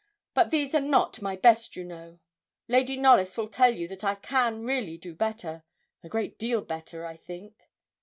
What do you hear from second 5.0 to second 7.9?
better a great deal better, I think.'